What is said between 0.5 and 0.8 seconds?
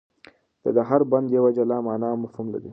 د